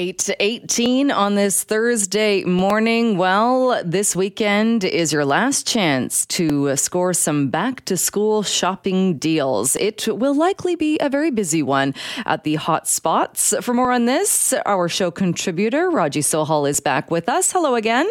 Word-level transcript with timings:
8 0.00 0.18
to 0.20 0.42
18 0.42 1.10
on 1.10 1.34
this 1.34 1.62
Thursday 1.62 2.42
morning. 2.44 3.18
Well, 3.18 3.82
this 3.84 4.16
weekend 4.16 4.82
is 4.82 5.12
your 5.12 5.26
last 5.26 5.66
chance 5.66 6.24
to 6.26 6.74
score 6.76 7.12
some 7.12 7.50
back 7.50 7.84
to 7.84 7.98
school 7.98 8.42
shopping 8.42 9.18
deals. 9.18 9.76
It 9.76 10.08
will 10.08 10.34
likely 10.34 10.74
be 10.74 10.96
a 11.02 11.10
very 11.10 11.30
busy 11.30 11.62
one 11.62 11.92
at 12.24 12.44
the 12.44 12.54
hot 12.54 12.88
spots. 12.88 13.52
For 13.60 13.74
more 13.74 13.92
on 13.92 14.06
this, 14.06 14.54
our 14.64 14.88
show 14.88 15.10
contributor, 15.10 15.90
Raji 15.90 16.20
Sohal, 16.20 16.66
is 16.66 16.80
back 16.80 17.10
with 17.10 17.28
us. 17.28 17.52
Hello 17.52 17.74
again. 17.74 18.08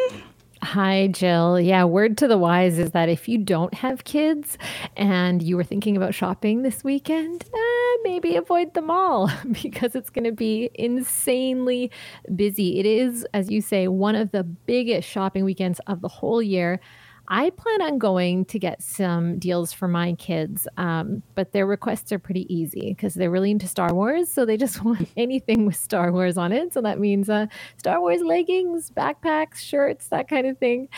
Hi, 0.61 1.07
Jill. 1.07 1.57
Yeah, 1.59 1.85
word 1.85 2.17
to 2.17 2.27
the 2.27 2.37
wise 2.37 2.77
is 2.79 2.91
that 2.91 3.07
if 3.07 3.29
you 3.29 3.37
don't 3.37 3.73
have 3.73 4.03
kids 4.03 4.57
and 4.97 5.41
you 5.41 5.55
were 5.55 5.63
thinking 5.63 5.95
about 5.95 6.13
shopping 6.13 6.63
this 6.63 6.83
weekend, 6.83 7.45
eh, 7.45 7.97
maybe 8.03 8.35
avoid 8.35 8.73
the 8.73 8.81
mall 8.81 9.31
because 9.63 9.95
it's 9.95 10.09
going 10.09 10.25
to 10.25 10.33
be 10.33 10.69
insanely 10.75 11.91
busy. 12.35 12.77
It 12.77 12.85
is, 12.85 13.25
as 13.33 13.49
you 13.49 13.61
say, 13.61 13.87
one 13.87 14.15
of 14.15 14.31
the 14.31 14.43
biggest 14.43 15.07
shopping 15.07 15.45
weekends 15.45 15.79
of 15.87 16.01
the 16.01 16.09
whole 16.09 16.41
year. 16.41 16.81
I 17.31 17.51
plan 17.51 17.81
on 17.83 17.99
going 17.99 18.45
to 18.45 18.57
get 18.57 18.81
some 18.81 19.37
deals 19.37 19.71
for 19.71 19.87
my 19.87 20.13
kids, 20.13 20.67
um, 20.77 21.21
but 21.35 21.51
their 21.51 21.67
requests 21.67 22.11
are 22.11 22.17
pretty 22.17 22.51
easy 22.53 22.89
because 22.89 23.13
they're 23.13 23.29
really 23.29 23.51
into 23.51 23.67
Star 23.67 23.93
Wars. 23.93 24.33
So 24.33 24.45
they 24.45 24.57
just 24.57 24.83
want 24.83 25.07
anything 25.15 25.67
with 25.67 25.75
Star 25.75 26.11
Wars 26.11 26.37
on 26.37 26.51
it. 26.51 26.73
So 26.73 26.81
that 26.81 26.99
means 26.99 27.29
uh, 27.29 27.45
Star 27.77 28.01
Wars 28.01 28.21
leggings, 28.21 28.89
backpacks, 28.89 29.57
shirts, 29.57 30.07
that 30.07 30.27
kind 30.27 30.47
of 30.47 30.57
thing. 30.57 30.89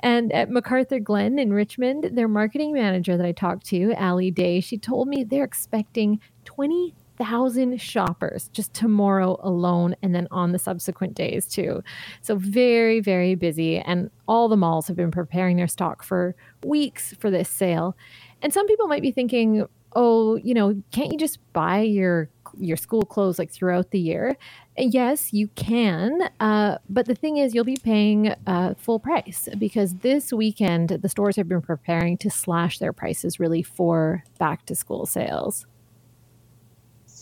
And 0.00 0.30
at 0.32 0.50
McArthurGlen 0.50 1.40
in 1.40 1.54
Richmond, 1.54 2.10
their 2.12 2.28
marketing 2.28 2.74
manager 2.74 3.16
that 3.16 3.26
I 3.26 3.32
talked 3.32 3.64
to, 3.66 3.94
Ali 3.94 4.30
Day, 4.30 4.60
she 4.60 4.76
told 4.76 5.08
me 5.08 5.24
they're 5.24 5.44
expecting 5.44 6.20
20 6.44 6.94
thousand 7.18 7.80
shoppers 7.80 8.48
just 8.52 8.72
tomorrow 8.72 9.38
alone 9.42 9.94
and 10.02 10.14
then 10.14 10.28
on 10.30 10.52
the 10.52 10.58
subsequent 10.58 11.14
days 11.14 11.46
too. 11.46 11.82
So 12.22 12.36
very, 12.36 13.00
very 13.00 13.34
busy. 13.34 13.78
And 13.78 14.10
all 14.26 14.48
the 14.48 14.56
malls 14.56 14.86
have 14.86 14.96
been 14.96 15.10
preparing 15.10 15.56
their 15.56 15.68
stock 15.68 16.02
for 16.02 16.34
weeks 16.64 17.14
for 17.18 17.30
this 17.30 17.48
sale. 17.48 17.96
And 18.40 18.54
some 18.54 18.66
people 18.66 18.86
might 18.86 19.02
be 19.02 19.10
thinking, 19.10 19.66
oh, 19.94 20.36
you 20.36 20.54
know, 20.54 20.80
can't 20.92 21.12
you 21.12 21.18
just 21.18 21.38
buy 21.52 21.80
your 21.80 22.30
your 22.56 22.78
school 22.78 23.02
clothes 23.02 23.38
like 23.38 23.50
throughout 23.50 23.90
the 23.90 23.98
year? 23.98 24.36
Yes, 24.78 25.34
you 25.34 25.48
can. 25.48 26.30
Uh, 26.40 26.78
but 26.88 27.04
the 27.04 27.14
thing 27.14 27.36
is, 27.36 27.54
you'll 27.54 27.64
be 27.64 27.76
paying 27.76 28.34
uh, 28.46 28.72
full 28.78 28.98
price 28.98 29.48
because 29.58 29.96
this 29.96 30.32
weekend 30.32 30.88
the 30.88 31.08
stores 31.08 31.36
have 31.36 31.48
been 31.48 31.60
preparing 31.60 32.16
to 32.18 32.30
slash 32.30 32.78
their 32.78 32.92
prices 32.92 33.38
really 33.38 33.62
for 33.62 34.22
back 34.38 34.64
to 34.66 34.74
school 34.74 35.04
sales 35.04 35.66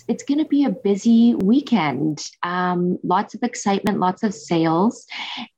it's 0.08 0.24
going 0.24 0.38
to 0.38 0.44
be 0.44 0.64
a 0.64 0.70
busy 0.70 1.34
weekend. 1.34 2.24
Um, 2.42 2.98
lots 3.02 3.34
of 3.34 3.42
excitement, 3.42 3.98
lots 3.98 4.22
of 4.22 4.34
sales, 4.34 5.06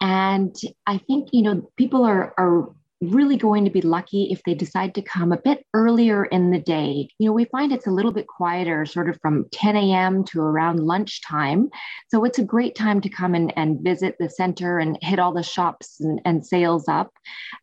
and 0.00 0.54
I 0.86 0.98
think 0.98 1.28
you 1.32 1.42
know 1.42 1.70
people 1.76 2.04
are 2.04 2.34
are 2.38 2.68
really 3.00 3.36
going 3.36 3.64
to 3.64 3.70
be 3.70 3.80
lucky 3.80 4.24
if 4.30 4.42
they 4.42 4.54
decide 4.54 4.94
to 4.94 5.02
come 5.02 5.32
a 5.32 5.38
bit 5.38 5.64
earlier 5.72 6.24
in 6.26 6.50
the 6.50 6.58
day. 6.58 7.08
You 7.18 7.28
know, 7.28 7.32
we 7.32 7.44
find 7.46 7.72
it's 7.72 7.86
a 7.86 7.92
little 7.92 8.12
bit 8.12 8.26
quieter, 8.26 8.84
sort 8.86 9.08
of 9.08 9.20
from 9.20 9.46
10 9.52 9.76
a.m. 9.76 10.24
to 10.24 10.40
around 10.40 10.80
lunchtime. 10.80 11.70
So 12.08 12.24
it's 12.24 12.38
a 12.38 12.44
great 12.44 12.74
time 12.74 13.00
to 13.02 13.08
come 13.08 13.34
and, 13.34 13.56
and 13.56 13.80
visit 13.80 14.16
the 14.18 14.28
center 14.28 14.78
and 14.78 14.98
hit 15.00 15.18
all 15.18 15.32
the 15.32 15.42
shops 15.42 16.00
and, 16.00 16.20
and 16.24 16.44
sales 16.44 16.88
up. 16.88 17.12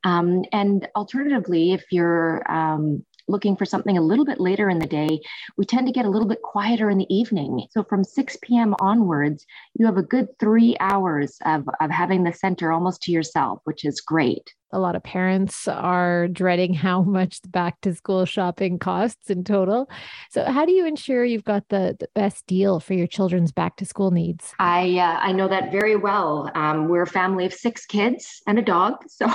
Um, 0.03 0.43
and 0.53 0.87
alternatively, 0.95 1.73
if 1.73 1.83
you're 1.91 2.49
um, 2.49 3.05
looking 3.27 3.55
for 3.55 3.65
something 3.65 3.97
a 3.97 4.01
little 4.01 4.25
bit 4.25 4.39
later 4.39 4.69
in 4.69 4.79
the 4.79 4.87
day, 4.87 5.19
we 5.57 5.65
tend 5.65 5.87
to 5.87 5.93
get 5.93 6.05
a 6.05 6.09
little 6.09 6.27
bit 6.27 6.41
quieter 6.41 6.89
in 6.89 6.97
the 6.97 7.13
evening. 7.13 7.65
So 7.71 7.83
from 7.83 8.03
6 8.03 8.37
p.m. 8.41 8.75
onwards, 8.79 9.45
you 9.73 9.85
have 9.85 9.97
a 9.97 10.03
good 10.03 10.27
three 10.39 10.75
hours 10.79 11.37
of, 11.45 11.67
of 11.81 11.91
having 11.91 12.23
the 12.23 12.33
center 12.33 12.71
almost 12.71 13.01
to 13.03 13.11
yourself, 13.11 13.59
which 13.63 13.85
is 13.85 14.01
great 14.01 14.49
a 14.71 14.79
lot 14.79 14.95
of 14.95 15.03
parents 15.03 15.67
are 15.67 16.27
dreading 16.27 16.73
how 16.73 17.01
much 17.01 17.39
back 17.49 17.81
to 17.81 17.93
school 17.93 18.25
shopping 18.25 18.79
costs 18.79 19.29
in 19.29 19.43
total. 19.43 19.89
So, 20.31 20.43
how 20.45 20.65
do 20.65 20.71
you 20.71 20.85
ensure 20.85 21.23
you've 21.23 21.43
got 21.43 21.69
the, 21.69 21.95
the 21.99 22.07
best 22.15 22.45
deal 22.47 22.79
for 22.79 22.93
your 22.93 23.07
children's 23.07 23.51
back 23.51 23.77
to 23.77 23.85
school 23.85 24.11
needs? 24.11 24.53
I 24.59 24.97
uh, 24.97 25.19
I 25.21 25.31
know 25.31 25.47
that 25.47 25.71
very 25.71 25.95
well. 25.95 26.51
Um, 26.55 26.87
we're 26.87 27.03
a 27.03 27.07
family 27.07 27.45
of 27.45 27.53
six 27.53 27.85
kids 27.85 28.41
and 28.47 28.57
a 28.57 28.61
dog, 28.61 28.95
so 29.07 29.27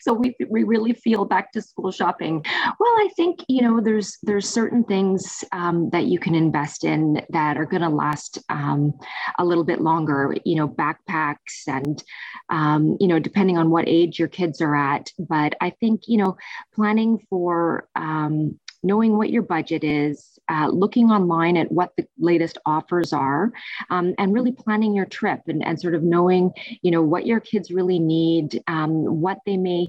so 0.00 0.12
we 0.14 0.34
we 0.48 0.64
really 0.64 0.92
feel 0.92 1.24
back 1.24 1.52
to 1.52 1.62
school 1.62 1.90
shopping. 1.90 2.42
Well, 2.44 2.90
I 2.90 3.10
think 3.14 3.44
you 3.48 3.62
know 3.62 3.80
there's 3.80 4.18
there's 4.22 4.48
certain 4.48 4.84
things 4.84 5.44
um, 5.52 5.90
that 5.90 6.06
you 6.06 6.18
can 6.18 6.34
invest 6.34 6.84
in 6.84 7.20
that 7.30 7.58
are 7.58 7.66
going 7.66 7.82
to 7.82 7.88
last 7.88 8.38
um, 8.48 8.94
a 9.38 9.44
little 9.44 9.64
bit 9.64 9.80
longer. 9.80 10.34
You 10.44 10.56
know, 10.56 10.68
backpacks 10.68 11.66
and 11.66 12.02
um, 12.48 12.96
you 13.00 13.06
know 13.06 13.18
depending 13.18 13.58
on 13.58 13.70
what 13.70 13.86
age 13.86 14.18
your 14.18 14.28
kids 14.28 14.61
are 14.62 14.76
at. 14.76 15.12
But 15.18 15.54
I 15.60 15.70
think, 15.70 16.02
you 16.06 16.18
know, 16.18 16.36
planning 16.74 17.18
for 17.28 17.88
um, 17.94 18.58
knowing 18.82 19.16
what 19.16 19.30
your 19.30 19.42
budget 19.42 19.84
is, 19.84 20.38
uh, 20.48 20.68
looking 20.68 21.10
online 21.10 21.56
at 21.56 21.70
what 21.70 21.94
the 21.96 22.06
latest 22.18 22.58
offers 22.66 23.12
are, 23.12 23.52
um, 23.90 24.14
and 24.18 24.34
really 24.34 24.52
planning 24.52 24.94
your 24.94 25.06
trip 25.06 25.40
and, 25.46 25.64
and 25.64 25.80
sort 25.80 25.94
of 25.94 26.02
knowing, 26.02 26.50
you 26.82 26.90
know, 26.90 27.02
what 27.02 27.26
your 27.26 27.40
kids 27.40 27.70
really 27.70 27.98
need, 27.98 28.62
um, 28.66 29.20
what 29.20 29.38
they 29.46 29.56
may 29.56 29.86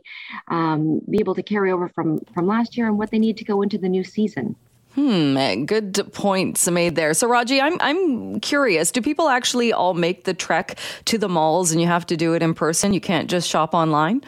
um, 0.50 1.02
be 1.10 1.20
able 1.20 1.36
to 1.36 1.44
carry 1.44 1.72
over 1.72 1.90
from 1.90 2.20
from 2.34 2.48
last 2.48 2.78
year, 2.78 2.88
and 2.88 2.98
what 2.98 3.12
they 3.12 3.20
need 3.20 3.38
to 3.38 3.44
go 3.44 3.62
into 3.62 3.78
the 3.78 3.90
new 3.90 4.04
season. 4.04 4.56
Hmm, 4.96 5.66
good 5.66 6.00
points 6.14 6.70
made 6.70 6.96
there. 6.96 7.16
So, 7.16 7.28
Raji, 7.28 7.60
I'm 7.60 7.78
I'm 7.80 8.40
curious. 8.42 8.92
Do 8.92 9.02
people 9.02 9.28
actually 9.28 9.74
all 9.74 9.96
make 9.96 10.26
the 10.26 10.36
trek 10.36 10.78
to 11.06 11.18
the 11.18 11.28
malls, 11.28 11.72
and 11.72 11.82
you 11.82 11.88
have 11.88 12.06
to 12.08 12.18
do 12.18 12.36
it 12.36 12.44
in 12.44 12.54
person? 12.54 12.94
You 12.94 13.02
can't 13.02 13.28
just 13.28 13.50
shop 13.50 13.74
online. 13.74 14.22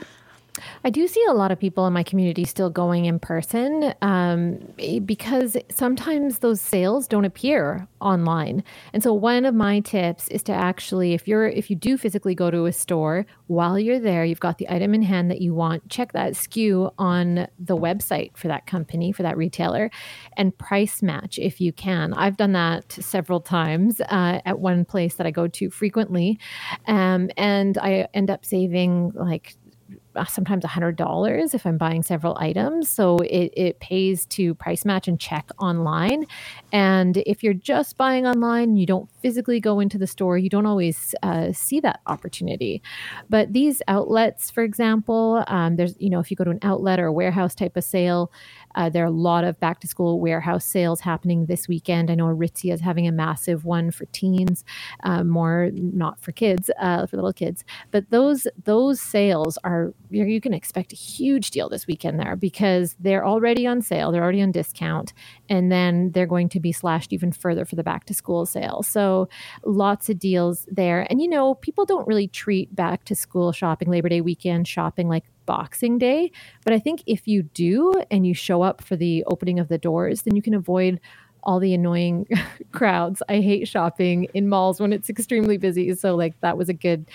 I 0.83 0.89
do 0.89 1.07
see 1.07 1.23
a 1.27 1.33
lot 1.33 1.51
of 1.51 1.59
people 1.59 1.87
in 1.87 1.93
my 1.93 2.03
community 2.03 2.45
still 2.45 2.69
going 2.69 3.05
in 3.05 3.19
person 3.19 3.93
um, 4.01 4.59
because 5.03 5.57
sometimes 5.69 6.39
those 6.39 6.61
sales 6.61 7.07
don't 7.07 7.25
appear 7.25 7.87
online. 7.99 8.63
And 8.93 9.01
so 9.01 9.13
one 9.13 9.45
of 9.45 9.55
my 9.55 9.79
tips 9.79 10.27
is 10.29 10.43
to 10.43 10.53
actually, 10.53 11.13
if 11.13 11.27
you're 11.27 11.47
if 11.47 11.69
you 11.69 11.75
do 11.75 11.97
physically 11.97 12.35
go 12.35 12.51
to 12.51 12.65
a 12.65 12.73
store 12.73 13.25
while 13.47 13.79
you're 13.79 13.99
there, 13.99 14.23
you've 14.23 14.39
got 14.39 14.57
the 14.57 14.69
item 14.69 14.93
in 14.93 15.01
hand 15.01 15.31
that 15.31 15.41
you 15.41 15.53
want, 15.53 15.89
check 15.89 16.13
that 16.13 16.33
SKU 16.33 16.93
on 16.97 17.47
the 17.59 17.75
website 17.75 18.35
for 18.37 18.47
that 18.47 18.65
company 18.65 19.11
for 19.11 19.23
that 19.23 19.37
retailer, 19.37 19.89
and 20.37 20.57
price 20.57 21.01
match 21.01 21.39
if 21.39 21.59
you 21.59 21.73
can. 21.73 22.13
I've 22.13 22.37
done 22.37 22.53
that 22.53 22.91
several 22.91 23.41
times 23.41 24.01
uh, 24.01 24.41
at 24.45 24.59
one 24.59 24.85
place 24.85 25.15
that 25.15 25.27
I 25.27 25.31
go 25.31 25.47
to 25.47 25.69
frequently, 25.69 26.39
um, 26.87 27.29
and 27.37 27.77
I 27.77 28.07
end 28.13 28.29
up 28.29 28.45
saving 28.45 29.11
like 29.15 29.55
sometimes 30.27 30.63
$100 30.63 31.53
if 31.53 31.65
I'm 31.65 31.77
buying 31.77 32.03
several 32.03 32.37
items. 32.39 32.89
So 32.89 33.17
it, 33.17 33.53
it 33.55 33.79
pays 33.79 34.25
to 34.27 34.55
price 34.55 34.85
match 34.85 35.07
and 35.07 35.19
check 35.19 35.49
online. 35.59 36.25
And 36.71 37.17
if 37.17 37.43
you're 37.43 37.53
just 37.53 37.97
buying 37.97 38.25
online, 38.25 38.75
you 38.75 38.85
don't 38.85 39.09
physically 39.21 39.59
go 39.59 39.79
into 39.79 39.97
the 39.97 40.07
store, 40.07 40.37
you 40.37 40.49
don't 40.49 40.65
always 40.65 41.15
uh, 41.23 41.51
see 41.51 41.79
that 41.81 42.01
opportunity. 42.07 42.81
But 43.29 43.53
these 43.53 43.81
outlets, 43.87 44.49
for 44.51 44.63
example, 44.63 45.43
um, 45.47 45.75
there's, 45.75 45.95
you 45.99 46.09
know, 46.09 46.19
if 46.19 46.31
you 46.31 46.37
go 46.37 46.43
to 46.43 46.51
an 46.51 46.59
outlet 46.61 46.99
or 46.99 47.07
a 47.07 47.13
warehouse 47.13 47.55
type 47.55 47.77
of 47.77 47.83
sale, 47.83 48.31
uh, 48.75 48.89
there 48.89 49.03
are 49.03 49.07
a 49.07 49.11
lot 49.11 49.43
of 49.43 49.59
back 49.59 49.79
to 49.79 49.87
school 49.87 50.19
warehouse 50.19 50.65
sales 50.65 51.01
happening 51.01 51.45
this 51.45 51.67
weekend. 51.67 52.11
I 52.11 52.15
know 52.15 52.25
Aritzia 52.25 52.73
is 52.73 52.81
having 52.81 53.07
a 53.07 53.11
massive 53.11 53.65
one 53.65 53.91
for 53.91 54.05
teens, 54.05 54.63
uh, 55.03 55.23
more 55.23 55.71
not 55.73 56.19
for 56.19 56.31
kids, 56.31 56.69
uh, 56.79 57.05
for 57.05 57.17
little 57.17 57.33
kids. 57.33 57.63
But 57.91 58.09
those 58.09 58.47
those 58.63 58.99
sales 58.99 59.57
are 59.63 59.93
you 60.23 60.41
can 60.41 60.53
expect 60.53 60.93
a 60.93 60.95
huge 60.95 61.51
deal 61.51 61.69
this 61.69 61.87
weekend 61.87 62.19
there 62.19 62.35
because 62.35 62.95
they're 62.99 63.25
already 63.25 63.67
on 63.67 63.81
sale, 63.81 64.11
they're 64.11 64.23
already 64.23 64.41
on 64.41 64.51
discount, 64.51 65.13
and 65.49 65.71
then 65.71 66.11
they're 66.11 66.25
going 66.25 66.49
to 66.49 66.59
be 66.59 66.71
slashed 66.71 67.11
even 67.13 67.31
further 67.31 67.65
for 67.65 67.75
the 67.75 67.83
back 67.83 68.05
to 68.05 68.13
school 68.13 68.45
sale. 68.45 68.83
So 68.83 69.29
lots 69.63 70.09
of 70.09 70.19
deals 70.19 70.65
there. 70.71 71.05
And 71.09 71.21
you 71.21 71.27
know, 71.27 71.55
people 71.55 71.85
don't 71.85 72.07
really 72.07 72.27
treat 72.27 72.73
back 72.75 73.03
to 73.05 73.15
school 73.15 73.51
shopping, 73.51 73.89
Labor 73.89 74.09
Day 74.09 74.21
weekend 74.21 74.67
shopping 74.67 75.07
like 75.07 75.25
Boxing 75.45 75.97
Day. 75.97 76.31
But 76.63 76.73
I 76.73 76.79
think 76.79 77.03
if 77.05 77.27
you 77.27 77.43
do 77.43 77.93
and 78.09 78.25
you 78.25 78.33
show 78.33 78.61
up 78.61 78.83
for 78.83 78.95
the 78.95 79.23
opening 79.25 79.59
of 79.59 79.67
the 79.67 79.77
doors, 79.77 80.23
then 80.23 80.35
you 80.35 80.41
can 80.41 80.53
avoid 80.53 80.99
all 81.45 81.59
the 81.59 81.73
annoying 81.73 82.27
crowds. 82.71 83.21
I 83.29 83.39
hate 83.39 83.67
shopping 83.67 84.27
in 84.33 84.49
malls 84.49 84.79
when 84.79 84.91
it's 84.91 85.09
extremely 85.09 85.57
busy. 85.57 85.93
So, 85.93 86.15
like, 86.15 86.39
that 86.41 86.57
was 86.57 86.69
a 86.69 86.73
good 86.73 87.09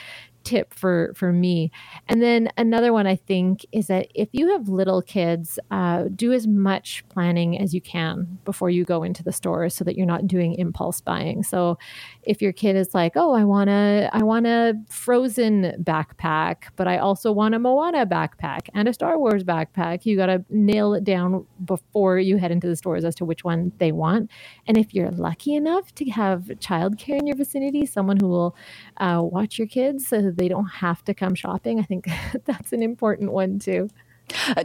tip 0.45 0.75
for 0.75 1.13
for 1.15 1.33
me. 1.33 1.71
And 2.09 2.23
then 2.23 2.49
another 2.57 2.93
one 2.93 3.07
I 3.07 3.17
think 3.17 3.65
is 3.73 3.89
that 3.89 4.09
if 4.15 4.29
you 4.33 4.51
have 4.53 4.69
little 4.69 5.03
kids, 5.03 5.59
uh, 5.71 6.05
do 6.15 6.33
as 6.33 6.47
much 6.47 7.05
planning 7.09 7.59
as 7.59 7.75
you 7.75 7.81
can 7.81 8.39
before 8.45 8.71
you 8.71 8.85
go 8.85 9.03
into 9.03 9.23
the 9.23 9.33
store, 9.33 9.69
so 9.69 9.85
that 9.85 9.97
you're 9.97 10.07
not 10.07 10.27
doing 10.27 10.55
impulse 10.55 11.01
buying. 11.01 11.43
So, 11.43 11.79
if 12.23 12.43
your 12.43 12.53
kid 12.53 12.77
is 12.77 12.95
like, 12.95 13.13
"Oh, 13.17 13.33
I 13.33 13.45
want 13.45 13.71
a 13.71 14.09
I 14.13 14.23
want 14.23 14.47
a 14.47 14.75
Frozen 14.89 15.83
backpack, 15.83 16.69
but 16.77 16.89
I 16.89 16.99
also 16.99 17.33
want 17.33 17.55
a 17.55 17.59
Moana 17.59 18.07
backpack 18.07 18.69
and 18.75 18.89
a 18.89 18.93
Star 18.93 19.19
Wars 19.19 19.45
backpack," 19.45 20.07
you 20.07 20.17
got 20.17 20.27
to 20.27 20.45
nail 20.51 20.95
it 20.95 21.05
down 21.05 21.47
before 21.65 22.19
you 22.19 22.37
head 22.37 22.51
into 22.51 22.69
the 22.69 22.77
stores 22.77 23.05
as 23.05 23.15
to 23.17 23.25
which 23.25 23.45
one 23.45 23.73
they 23.79 23.93
want. 23.93 24.31
And 24.67 24.77
if 24.77 24.95
you're 24.95 25.11
lucky 25.11 25.55
enough 25.55 25.95
to 25.97 26.05
have 26.11 26.45
childcare 26.61 27.19
in 27.19 27.27
your 27.27 27.37
vicinity, 27.37 27.87
someone 27.87 28.19
who 28.19 28.29
will 28.29 28.57
uh, 28.99 29.21
watch 29.23 29.59
your 29.59 29.67
kids 29.67 30.07
so 30.07 30.30
they 30.37 30.49
don't 30.49 30.67
have 30.67 31.05
to 31.05 31.15
come 31.15 31.35
shopping. 31.35 31.81
I 31.81 31.83
think 31.83 32.09
that's 32.45 32.73
an 32.73 32.83
important 32.83 33.33
one 33.33 33.59
too. 33.59 33.89
Uh, 34.57 34.65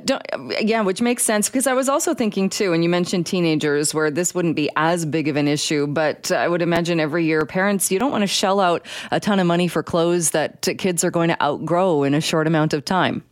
yeah, 0.62 0.82
which 0.82 1.02
makes 1.02 1.24
sense 1.24 1.50
because 1.50 1.68
I 1.68 1.74
was 1.74 1.90
also 1.90 2.14
thinking 2.14 2.50
too, 2.50 2.74
and 2.74 2.84
you 2.84 2.90
mentioned 2.90 3.26
teenagers 3.26 3.94
where 3.94 4.12
this 4.12 4.36
wouldn't 4.36 4.56
be 4.56 4.70
as 4.76 5.06
big 5.06 5.28
of 5.28 5.36
an 5.36 5.48
issue, 5.48 5.88
but 5.88 6.32
I 6.32 6.48
would 6.48 6.62
imagine 6.62 7.00
every 7.00 7.26
year 7.26 7.46
parents, 7.46 7.92
you 7.92 8.00
don't 8.00 8.12
want 8.12 8.22
to 8.22 8.28
shell 8.28 8.60
out 8.60 8.86
a 9.12 9.20
ton 9.20 9.40
of 9.40 9.48
money 9.48 9.68
for 9.68 9.84
clothes 9.84 10.32
that 10.32 10.62
kids 10.78 11.04
are 11.04 11.12
going 11.12 11.30
to 11.30 11.44
outgrow 11.44 12.04
in 12.04 12.14
a 12.14 12.22
short 12.22 12.48
amount 12.48 12.74
of 12.74 12.86
time. 12.86 13.24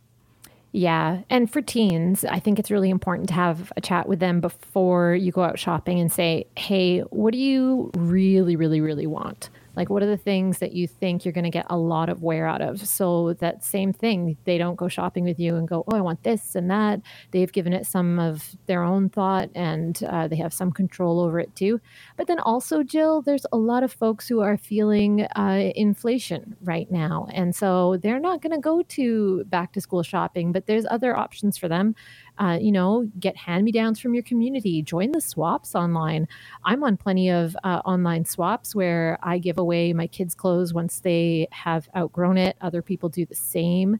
Yeah. 0.72 1.20
And 1.30 1.48
for 1.48 1.62
teens, 1.62 2.24
I 2.24 2.40
think 2.40 2.58
it's 2.58 2.68
really 2.68 2.90
important 2.90 3.28
to 3.28 3.34
have 3.34 3.72
a 3.76 3.80
chat 3.80 4.08
with 4.08 4.18
them 4.18 4.40
before 4.40 5.14
you 5.14 5.30
go 5.30 5.44
out 5.44 5.56
shopping 5.56 6.00
and 6.00 6.10
say, 6.10 6.46
hey, 6.56 7.00
what 7.10 7.30
do 7.30 7.38
you 7.38 7.92
really, 7.94 8.56
really, 8.56 8.80
really 8.80 9.06
want? 9.06 9.50
Like, 9.76 9.90
what 9.90 10.02
are 10.02 10.06
the 10.06 10.16
things 10.16 10.58
that 10.58 10.72
you 10.72 10.86
think 10.86 11.24
you're 11.24 11.32
going 11.32 11.44
to 11.44 11.50
get 11.50 11.66
a 11.70 11.76
lot 11.76 12.08
of 12.08 12.22
wear 12.22 12.46
out 12.46 12.60
of? 12.60 12.86
So 12.86 13.34
that 13.34 13.64
same 13.64 13.92
thing, 13.92 14.36
they 14.44 14.58
don't 14.58 14.76
go 14.76 14.88
shopping 14.88 15.24
with 15.24 15.38
you 15.38 15.56
and 15.56 15.66
go, 15.66 15.84
oh, 15.90 15.96
I 15.96 16.00
want 16.00 16.22
this 16.22 16.54
and 16.54 16.70
that. 16.70 17.00
They've 17.30 17.50
given 17.50 17.72
it 17.72 17.86
some 17.86 18.18
of 18.18 18.56
their 18.66 18.82
own 18.82 19.08
thought 19.08 19.50
and 19.54 20.02
uh, 20.04 20.28
they 20.28 20.36
have 20.36 20.52
some 20.52 20.72
control 20.72 21.20
over 21.20 21.40
it 21.40 21.54
too. 21.56 21.80
But 22.16 22.26
then 22.26 22.38
also, 22.38 22.82
Jill, 22.82 23.22
there's 23.22 23.46
a 23.52 23.56
lot 23.56 23.82
of 23.82 23.92
folks 23.92 24.28
who 24.28 24.40
are 24.40 24.56
feeling 24.56 25.22
uh, 25.36 25.72
inflation 25.74 26.56
right 26.62 26.90
now. 26.90 27.28
And 27.32 27.54
so 27.54 27.96
they're 27.96 28.20
not 28.20 28.42
going 28.42 28.54
to 28.54 28.60
go 28.60 28.82
to 28.82 29.44
back 29.44 29.72
to 29.72 29.80
school 29.80 30.02
shopping, 30.02 30.52
but 30.52 30.66
there's 30.66 30.86
other 30.90 31.16
options 31.16 31.58
for 31.58 31.68
them 31.68 31.94
uh, 32.38 32.58
you 32.60 32.72
know, 32.72 33.08
get 33.18 33.36
hand 33.36 33.64
me 33.64 33.72
downs 33.72 34.00
from 34.00 34.14
your 34.14 34.22
community, 34.22 34.82
join 34.82 35.12
the 35.12 35.20
swaps 35.20 35.74
online. 35.74 36.26
I'm 36.64 36.82
on 36.82 36.96
plenty 36.96 37.30
of 37.30 37.56
uh, 37.64 37.80
online 37.84 38.24
swaps 38.24 38.74
where 38.74 39.18
I 39.22 39.38
give 39.38 39.58
away 39.58 39.92
my 39.92 40.06
kids' 40.06 40.34
clothes 40.34 40.74
once 40.74 41.00
they 41.00 41.48
have 41.52 41.88
outgrown 41.96 42.38
it. 42.38 42.56
Other 42.60 42.82
people 42.82 43.08
do 43.08 43.24
the 43.26 43.34
same. 43.34 43.98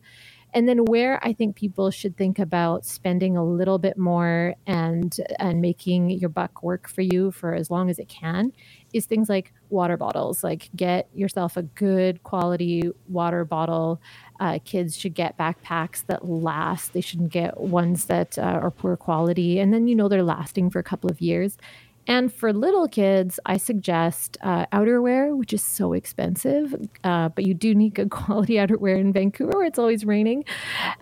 And 0.55 0.69
then 0.69 0.85
where 0.85 1.19
I 1.23 1.33
think 1.33 1.57
people 1.57 1.91
should 1.91 2.17
think 2.17 2.39
about 2.39 2.87
spending 2.87 3.37
a 3.37 3.45
little 3.45 3.79
bit 3.79 3.99
more 3.99 4.55
and 4.69 5.15
and 5.41 5.61
making 5.61 6.11
your 6.11 6.29
buck 6.29 6.63
work 6.63 6.89
for 6.89 7.03
you 7.03 7.33
for 7.33 7.55
as 7.55 7.73
long 7.73 7.91
as 7.91 7.99
it 7.99 8.09
can 8.09 8.53
is 8.93 9.05
things 9.05 9.29
like 9.29 9.53
water 9.69 9.97
bottles. 9.97 10.45
Like 10.45 10.71
get 10.77 11.09
yourself 11.13 11.57
a 11.57 11.63
good 11.63 12.23
quality 12.23 12.89
water 13.09 13.45
bottle. 13.45 14.01
Uh, 14.39 14.61
kids 14.65 14.97
should 14.97 15.15
get 15.15 15.37
backpacks 15.37 16.07
that 16.07 16.29
last. 16.29 16.93
They 16.93 17.01
shouldn't 17.01 17.33
get 17.33 17.61
ones 17.61 18.05
that 18.05 18.39
uh, 18.39 18.43
are 18.43 18.71
poor 18.71 18.97
quality. 18.97 19.59
And 19.59 19.75
then 19.75 19.89
you 19.89 19.97
know 19.97 20.09
they're 20.09 20.23
lasting 20.23 20.71
for 20.71 20.79
a 20.79 20.85
couple 20.85 21.11
of 21.11 21.21
years. 21.21 21.59
And 22.07 22.33
for 22.33 22.53
little 22.53 22.89
kids, 22.89 23.41
I 23.47 23.57
suggest 23.57 24.37
uh, 24.43 24.67
outerwear, 24.67 25.37
which 25.37 25.53
is 25.53 25.63
so 25.63 25.93
expensive, 25.93 26.75
uh, 27.03 27.31
but 27.31 27.47
you 27.47 27.55
do 27.55 27.75
need 27.75 27.95
good 27.95 28.11
quality 28.11 28.55
outerwear 28.55 28.99
in 28.99 29.13
Vancouver 29.13 29.53
where 29.55 29.67
it's 29.67 29.79
always 29.79 30.05
raining. 30.05 30.45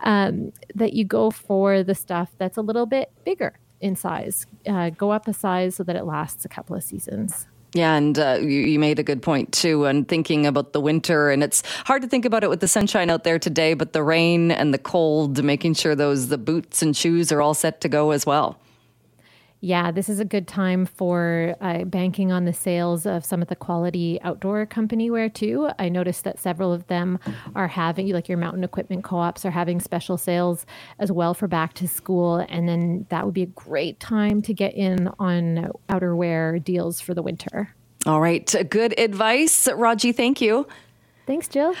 Um, 0.01 0.53
that 0.75 0.93
you 0.93 1.05
go 1.05 1.31
for 1.31 1.83
the 1.83 1.95
stuff 1.95 2.31
that's 2.37 2.57
a 2.57 2.61
little 2.61 2.85
bit 2.85 3.11
bigger 3.25 3.59
in 3.81 3.95
size. 3.95 4.47
Uh, 4.67 4.89
go 4.91 5.11
up 5.11 5.27
a 5.27 5.33
size 5.33 5.75
so 5.75 5.83
that 5.83 5.95
it 5.95 6.05
lasts 6.05 6.45
a 6.45 6.49
couple 6.49 6.75
of 6.75 6.83
seasons. 6.83 7.47
Yeah, 7.73 7.95
and 7.95 8.17
uh, 8.19 8.37
you, 8.39 8.47
you, 8.47 8.77
made 8.77 8.99
a 8.99 9.03
good 9.03 9.23
point 9.23 9.51
too. 9.51 9.85
And 9.85 10.07
thinking 10.07 10.45
about 10.45 10.73
the 10.73 10.79
winter, 10.79 11.31
and 11.31 11.43
it's 11.43 11.63
hard 11.85 12.03
to 12.03 12.07
think 12.07 12.23
about 12.23 12.43
it 12.43 12.49
with 12.51 12.59
the 12.59 12.67
sunshine 12.67 13.09
out 13.09 13.23
there 13.23 13.39
today, 13.39 13.73
but 13.73 13.93
the 13.93 14.03
rain 14.03 14.51
and 14.51 14.71
the 14.71 14.77
cold, 14.77 15.43
making 15.43 15.73
sure 15.73 15.95
those 15.95 16.27
the 16.27 16.37
boots 16.37 16.83
and 16.83 16.95
shoes 16.95 17.31
are 17.31 17.41
all 17.41 17.55
set 17.55 17.81
to 17.81 17.89
go 17.89 18.11
as 18.11 18.27
well 18.27 18.59
yeah, 19.63 19.91
this 19.91 20.09
is 20.09 20.19
a 20.19 20.25
good 20.25 20.45
time 20.45 20.85
for 20.85 21.55
uh, 21.61 21.85
banking 21.85 22.33
on 22.33 22.43
the 22.43 22.51
sales 22.51 23.05
of 23.05 23.23
some 23.23 23.41
of 23.41 23.47
the 23.47 23.55
quality 23.55 24.19
outdoor 24.21 24.65
company 24.65 25.09
wear 25.09 25.29
too. 25.29 25.69
I 25.79 25.87
noticed 25.87 26.25
that 26.25 26.37
several 26.37 26.73
of 26.73 26.85
them 26.87 27.17
are 27.55 27.69
having, 27.69 28.09
like 28.09 28.27
your 28.27 28.37
mountain 28.37 28.65
equipment 28.65 29.05
co 29.05 29.15
ops, 29.15 29.45
are 29.45 29.51
having 29.51 29.79
special 29.79 30.17
sales 30.17 30.65
as 30.99 31.13
well 31.13 31.33
for 31.33 31.47
back 31.47 31.75
to 31.75 31.87
school. 31.87 32.45
And 32.49 32.67
then 32.67 33.05
that 33.07 33.23
would 33.23 33.33
be 33.33 33.43
a 33.43 33.47
great 33.47 34.01
time 34.01 34.41
to 34.41 34.53
get 34.53 34.73
in 34.73 35.07
on 35.17 35.71
outerwear 35.87 36.61
deals 36.61 36.99
for 36.99 37.13
the 37.13 37.21
winter. 37.21 37.73
All 38.05 38.19
right. 38.19 38.53
Good 38.69 38.99
advice. 38.99 39.69
Raji, 39.73 40.11
thank 40.11 40.41
you. 40.41 40.67
Thanks, 41.25 41.47
Jill. 41.47 41.73